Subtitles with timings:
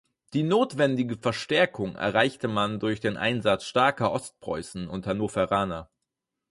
[0.33, 5.91] Die notwendige Verstärkung erreichte man durch den Einsatz starker Ostpreußen und Hannoveraner.